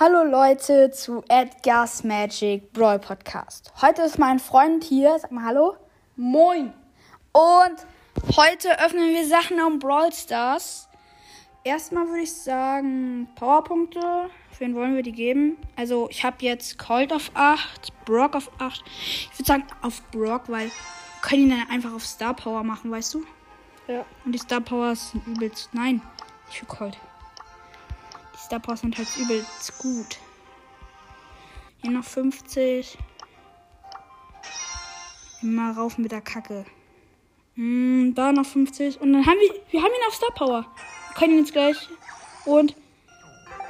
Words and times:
Hallo 0.00 0.22
Leute 0.22 0.92
zu 0.92 1.24
Edgar's 1.28 2.04
Magic 2.04 2.72
Brawl 2.72 3.00
Podcast. 3.00 3.72
Heute 3.82 4.02
ist 4.02 4.16
mein 4.16 4.38
Freund 4.38 4.84
hier. 4.84 5.18
Sag 5.18 5.32
mal 5.32 5.42
Hallo. 5.42 5.74
Moin. 6.14 6.72
Und 7.32 8.36
heute 8.36 8.78
öffnen 8.78 9.08
wir 9.08 9.26
Sachen 9.26 9.60
um 9.60 9.80
Brawl 9.80 10.12
Stars. 10.12 10.88
Erstmal 11.64 12.06
würde 12.06 12.22
ich 12.22 12.32
sagen, 12.32 13.28
Powerpunkte. 13.34 14.30
Für 14.52 14.60
wen 14.60 14.76
wollen 14.76 14.94
wir 14.94 15.02
die 15.02 15.10
geben? 15.10 15.56
Also, 15.74 16.08
ich 16.10 16.24
habe 16.24 16.36
jetzt 16.42 16.78
Colt 16.78 17.12
auf 17.12 17.32
8, 17.34 18.04
Brock 18.04 18.36
auf 18.36 18.52
8. 18.60 18.84
Ich 18.86 19.36
würde 19.36 19.46
sagen 19.48 19.64
auf 19.82 20.00
Brock, 20.12 20.42
weil 20.46 20.66
wir 20.66 20.72
können 21.22 21.42
ihn 21.42 21.50
dann 21.50 21.70
einfach 21.70 21.92
auf 21.92 22.06
Star 22.06 22.34
Power 22.34 22.62
machen, 22.62 22.88
weißt 22.92 23.14
du? 23.14 23.24
Ja. 23.88 24.04
Und 24.24 24.30
die 24.30 24.38
Star 24.38 24.60
Powers 24.60 25.10
sind 25.10 25.26
übelst. 25.26 25.70
Nein, 25.72 26.00
nicht 26.46 26.60
für 26.60 26.66
Colt. 26.66 26.96
Die 28.38 28.44
Star 28.44 28.60
Powers 28.60 28.80
sind 28.80 28.96
halt 28.96 29.08
übelst 29.16 29.78
gut. 29.78 30.18
Hier 31.82 31.90
noch 31.90 32.04
50. 32.04 32.96
Immer 35.42 35.76
rauf 35.76 35.98
mit 35.98 36.12
der 36.12 36.20
Kacke. 36.20 36.64
Hm, 37.54 38.12
da 38.14 38.32
noch 38.32 38.46
50. 38.46 39.00
Und 39.00 39.12
dann 39.12 39.26
haben 39.26 39.38
wir. 39.38 39.60
Wir 39.70 39.82
haben 39.82 39.90
ihn 39.90 40.06
auf 40.06 40.14
Star 40.14 40.30
Power. 40.30 40.62
Wir 40.62 41.14
können 41.14 41.32
ihn 41.34 41.40
jetzt 41.40 41.52
gleich. 41.52 41.88
Und. 42.44 42.76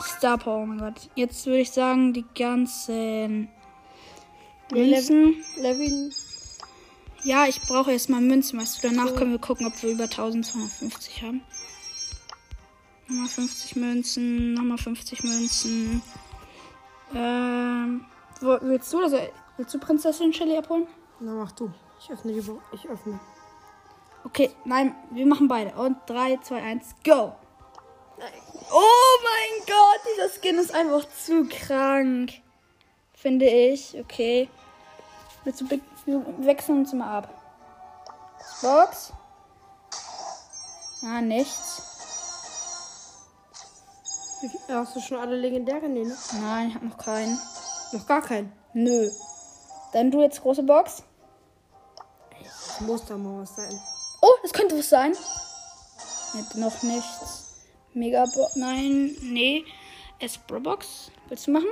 Star 0.00 0.38
Power, 0.38 0.62
oh 0.62 0.66
mein 0.66 0.78
Gott. 0.78 1.10
Jetzt 1.16 1.46
würde 1.46 1.60
ich 1.60 1.70
sagen, 1.70 2.12
die 2.12 2.24
ganzen. 2.34 3.48
Münzen. 4.70 5.44
Levin. 5.56 6.12
Ja, 7.24 7.46
ich 7.46 7.60
brauche 7.60 7.92
erstmal 7.92 8.20
Münzen, 8.20 8.58
weißt 8.60 8.82
du. 8.82 8.88
Danach 8.88 9.14
können 9.14 9.32
wir 9.32 9.38
gucken, 9.38 9.66
ob 9.66 9.82
wir 9.82 9.90
über 9.90 10.04
1250 10.04 11.22
haben. 11.22 11.42
Nochmal 13.12 13.28
50 13.28 13.76
Münzen, 13.76 14.54
nochmal 14.54 14.78
50 14.78 15.22
Münzen. 15.22 16.02
Ähm, 17.14 18.06
willst 18.40 18.90
du 18.90 18.98
oder 18.98 19.10
soll, 19.10 19.30
willst 19.58 19.74
du 19.74 19.78
Prinzessin 19.78 20.32
Shelly 20.32 20.56
abholen? 20.56 20.86
Na, 21.20 21.32
mach 21.34 21.52
du. 21.52 21.70
Ich 22.00 22.10
öffne 22.10 22.32
die 22.32 22.40
Bo 22.40 22.62
Ich 22.72 22.88
öffne. 22.88 23.20
Okay, 24.24 24.50
nein, 24.64 24.94
wir 25.10 25.26
machen 25.26 25.46
beide. 25.46 25.74
Und 25.74 25.98
3, 26.06 26.38
2, 26.38 26.62
1, 26.62 26.94
go! 27.04 27.34
Oh 28.70 29.18
mein 29.22 29.66
Gott, 29.66 30.00
dieser 30.10 30.30
Skin 30.30 30.58
ist 30.58 30.74
einfach 30.74 31.06
zu 31.10 31.44
krank. 31.44 32.32
Finde 33.12 33.44
ich. 33.44 33.94
Okay. 34.00 34.48
Willst 35.44 35.60
du, 35.60 35.68
wir 36.06 36.24
wechseln 36.38 36.78
uns 36.78 36.94
mal 36.94 37.18
ab. 37.18 37.28
Box. 38.62 39.12
Ah, 41.04 41.20
nichts. 41.20 41.91
Hast 44.68 44.96
du 44.96 45.00
schon 45.00 45.18
alle 45.18 45.36
legendären? 45.36 45.92
Nee, 45.92 46.04
ne? 46.04 46.16
Nein, 46.40 46.68
ich 46.68 46.74
habe 46.74 46.86
noch 46.86 46.98
keinen. 46.98 47.38
Noch 47.92 48.06
gar 48.06 48.22
keinen. 48.22 48.52
Nö. 48.72 49.10
Dann 49.92 50.10
du 50.10 50.22
jetzt 50.22 50.40
große 50.40 50.62
Box. 50.62 51.02
Das 52.42 52.80
muss 52.80 53.04
da 53.04 53.16
mal 53.16 53.42
was 53.42 53.54
sein. 53.56 53.80
Oh, 54.20 54.32
das 54.42 54.52
könnte 54.52 54.78
was 54.78 54.88
sein. 54.88 55.12
Jetzt 56.34 56.56
noch 56.56 56.82
nichts. 56.82 57.52
Mega 57.92 58.24
Box. 58.24 58.56
Nein, 58.56 59.14
nee. 59.20 59.64
Espro 60.18 60.60
Box. 60.60 61.10
Willst 61.28 61.46
du 61.46 61.52
machen? 61.52 61.68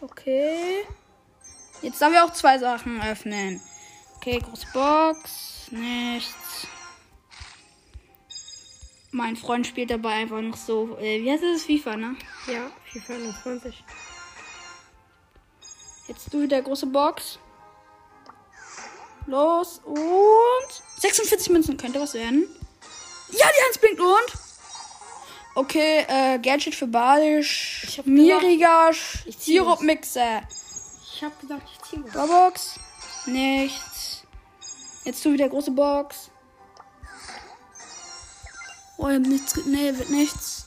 Okay. 0.00 0.84
Jetzt 1.82 2.00
darf 2.00 2.12
ich 2.12 2.18
auch 2.18 2.32
zwei 2.32 2.58
Sachen 2.58 3.00
öffnen. 3.02 3.60
Okay, 4.16 4.40
große 4.40 4.66
Box. 4.72 5.68
Nichts. 5.70 6.66
Mein 9.10 9.36
Freund 9.36 9.66
spielt 9.66 9.90
dabei 9.90 10.12
einfach 10.14 10.40
noch 10.40 10.56
so. 10.56 10.98
Äh, 11.00 11.22
wie 11.22 11.30
heißt 11.30 11.42
das? 11.42 11.64
FIFA, 11.64 11.96
ne? 11.96 12.16
Ja, 12.46 12.70
FIFA 12.92 13.14
21. 13.14 13.84
Jetzt 16.08 16.32
du 16.32 16.42
wieder 16.42 16.60
große 16.60 16.86
Box. 16.86 17.38
Los 19.26 19.80
und 19.84 20.82
46 21.00 21.50
Münzen 21.50 21.76
könnte 21.76 22.00
was 22.00 22.14
werden. 22.14 22.46
Ja, 23.30 23.46
die 23.46 23.66
1 23.68 23.78
blinkt 23.78 24.00
und. 24.00 24.48
Okay, 25.54 26.04
äh, 26.08 26.38
Gadget 26.38 26.74
für 26.74 26.86
Balisch. 26.86 27.84
Ich 27.88 27.98
hab 27.98 28.06
was. 28.06 29.44
Sirup-Mixer. 29.44 30.42
Ich 31.14 31.24
hab 31.24 31.38
gedacht, 31.40 31.62
ich 31.72 31.88
ziehe 31.88 32.04
was. 32.04 32.28
Box. 32.28 32.80
Nichts. 33.26 34.22
Jetzt 35.04 35.24
du 35.24 35.32
wieder 35.32 35.48
große 35.48 35.72
Box. 35.72 36.30
Oh, 38.98 39.08
ich 39.08 39.14
hab 39.14 39.22
nichts. 39.22 39.56
Nee, 39.64 39.96
wird 39.96 40.10
nichts. 40.10 40.66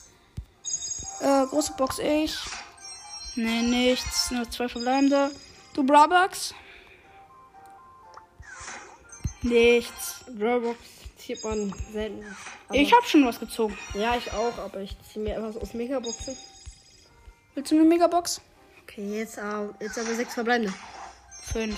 Äh, 1.20 1.46
große 1.46 1.74
Box 1.74 1.98
ich. 1.98 2.36
Nee, 3.36 3.62
nichts. 3.62 4.30
Nur 4.30 4.50
zwei 4.50 4.68
verbleibende. 4.68 5.30
Du 5.74 5.84
Brabox. 5.84 6.54
Nichts. 9.42 10.24
Drawbox 10.38 10.78
zieht 11.18 11.42
man 11.44 11.74
selten. 11.92 12.24
Ich 12.72 12.92
hab 12.92 13.04
schon 13.04 13.26
was 13.26 13.38
gezogen. 13.38 13.76
Ja, 13.94 14.16
ich 14.16 14.32
auch, 14.32 14.56
aber 14.58 14.80
ich 14.80 14.96
ziehe 15.02 15.24
mir 15.24 15.36
etwas 15.36 15.56
aus 15.56 15.74
Megaboxen. 15.74 16.36
Willst 17.54 17.70
du 17.70 17.76
eine 17.76 17.84
Megabox? 17.84 18.40
Okay, 18.82 19.18
jetzt, 19.18 19.38
äh, 19.38 19.42
jetzt 19.80 19.98
aber 19.98 20.14
sechs 20.14 20.34
verbleibende. 20.34 20.72
Fünf. 21.52 21.76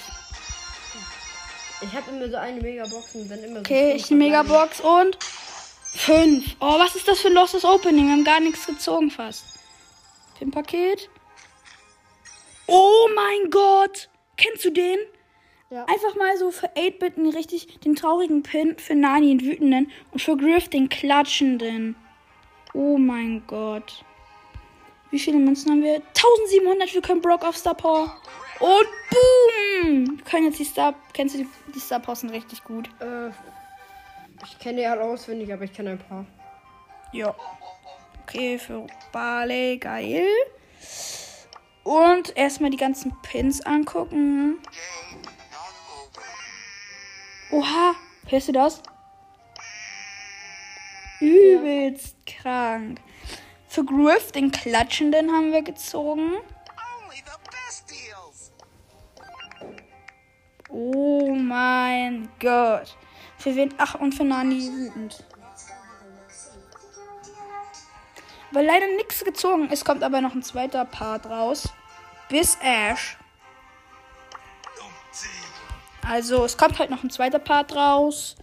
Ich 1.81 1.93
habe 1.93 2.11
immer 2.11 2.29
so 2.29 2.37
eine 2.37 2.61
Megabox 2.61 3.15
und 3.15 3.29
dann 3.29 3.43
immer 3.43 3.57
so. 3.57 3.61
Okay, 3.61 3.93
ich 3.95 4.11
eine. 4.11 4.25
Megabox 4.25 4.81
und 4.81 5.19
fünf. 5.95 6.57
Oh, 6.61 6.79
was 6.79 6.97
ist 6.97 7.09
das 7.09 7.21
für 7.21 7.29
ein 7.29 7.35
lostes 7.35 7.65
Opening? 7.65 8.07
Wir 8.07 8.13
haben 8.13 8.25
gar 8.25 8.41
nichts 8.41 8.67
gezogen 8.67 9.11
fast. 9.11 9.45
Für 10.39 10.45
ein 10.45 10.51
Paket. 10.51 11.09
Oh 12.67 13.09
mein 13.15 13.51
Gott! 13.51 14.09
Kennst 14.37 14.65
du 14.65 14.71
den? 14.71 14.99
Ja. 15.71 15.85
Einfach 15.85 16.15
mal 16.17 16.37
so 16.39 16.51
für 16.51 16.69
8-Bit 16.75 17.19
einen 17.19 17.31
richtig 17.31 17.81
den 17.81 17.95
traurigen 17.95 18.43
Pin, 18.43 18.77
für 18.79 18.95
Nani 18.95 19.37
den 19.37 19.47
wütenden 19.47 19.91
und 20.13 20.21
für 20.21 20.37
Griff 20.37 20.69
den 20.69 20.89
klatschenden. 20.89 21.97
Oh 22.73 22.99
mein 22.99 23.43
Gott. 23.47 24.05
Wie 25.11 25.19
viele 25.19 25.39
Münzen 25.39 25.71
haben 25.71 25.83
wir? 25.83 25.95
1700 25.95 26.91
für 26.91 27.01
können 27.01 27.23
Brock 27.23 27.45
auf 27.45 27.57
Star 27.57 27.75
Power. 27.75 28.17
Und 28.61 28.89
boom! 29.11 30.19
Wir 30.19 30.25
können 30.25 30.47
jetzt 30.47 30.59
die 30.59 30.65
Star. 30.65 30.95
Kennst 31.13 31.35
du 31.35 31.39
die, 31.41 31.49
die 31.75 31.81
Star 31.81 32.01
Powers 32.01 32.21
sind 32.21 32.31
richtig 32.31 32.65
gut? 32.65 32.89
Äh, 33.01 33.31
ich 34.45 34.59
kenne 34.59 34.81
die 34.81 34.87
alle 34.87 35.03
auswendig, 35.03 35.53
aber 35.53 35.65
ich 35.65 35.73
kenne 35.73 35.91
ein 35.91 35.99
paar. 35.99 36.25
Ja. 37.13 37.35
Okay, 38.23 38.59
für 38.59 38.87
Barley, 39.13 39.79
geil. 39.79 40.27
Und 41.83 42.37
erstmal 42.37 42.71
die 42.71 42.77
ganzen 42.77 43.15
Pins 43.23 43.61
angucken. 43.61 44.59
Oha, 47.51 47.95
hörst 48.27 48.49
du 48.49 48.53
das? 48.53 48.83
Übelst 51.21 52.17
krank. 52.27 53.01
Für 53.69 53.85
Griff, 53.85 54.33
den 54.33 54.51
Klatschenden, 54.51 55.31
haben 55.31 55.53
wir 55.53 55.63
gezogen. 55.63 56.33
Oh 60.69 61.31
mein 61.35 62.29
Gott. 62.41 62.97
Für 63.39 63.55
wen? 63.57 63.75
Ach, 63.79 63.95
und 63.95 64.15
für 64.15 64.25
Nani 64.25 64.71
wütend. 64.73 65.25
Weil 68.53 68.67
leider 68.67 68.87
nichts 68.97 69.25
gezogen. 69.25 69.69
Es 69.71 69.85
kommt 69.85 70.03
aber 70.03 70.21
noch 70.21 70.35
ein 70.35 70.43
zweiter 70.43 70.85
Part 70.85 71.27
raus. 71.27 71.69
Bis 72.29 72.57
Ash. 72.63 73.19
Also, 76.07 76.45
es 76.45 76.57
kommt 76.57 76.79
halt 76.79 76.91
noch 76.91 77.03
ein 77.03 77.11
zweiter 77.11 77.39
Part 77.39 77.75
raus. 77.75 78.37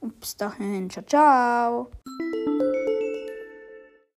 Und 0.00 0.20
bis 0.20 0.36
dahin, 0.36 0.90
ciao, 0.90 1.04
ciao. 1.04 1.90